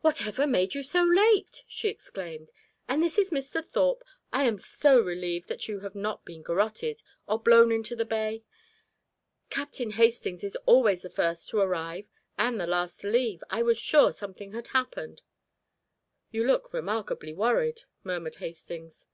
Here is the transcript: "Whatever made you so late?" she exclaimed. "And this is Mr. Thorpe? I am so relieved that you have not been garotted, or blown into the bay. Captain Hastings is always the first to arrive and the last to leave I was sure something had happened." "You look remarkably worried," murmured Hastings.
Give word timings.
"Whatever 0.00 0.46
made 0.46 0.76
you 0.76 0.84
so 0.84 1.02
late?" 1.02 1.64
she 1.66 1.88
exclaimed. 1.88 2.52
"And 2.88 3.02
this 3.02 3.18
is 3.18 3.32
Mr. 3.32 3.64
Thorpe? 3.66 4.04
I 4.32 4.44
am 4.44 4.58
so 4.60 5.00
relieved 5.00 5.48
that 5.48 5.66
you 5.66 5.80
have 5.80 5.96
not 5.96 6.24
been 6.24 6.42
garotted, 6.44 7.02
or 7.26 7.42
blown 7.42 7.72
into 7.72 7.96
the 7.96 8.04
bay. 8.04 8.44
Captain 9.50 9.90
Hastings 9.90 10.44
is 10.44 10.54
always 10.66 11.02
the 11.02 11.10
first 11.10 11.48
to 11.48 11.58
arrive 11.58 12.08
and 12.38 12.60
the 12.60 12.66
last 12.68 13.00
to 13.00 13.08
leave 13.08 13.42
I 13.50 13.62
was 13.62 13.76
sure 13.76 14.12
something 14.12 14.52
had 14.52 14.68
happened." 14.68 15.22
"You 16.30 16.46
look 16.46 16.72
remarkably 16.72 17.32
worried," 17.32 17.82
murmured 18.04 18.36
Hastings. 18.36 19.08